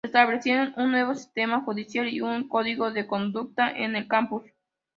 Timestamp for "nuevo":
0.93-1.13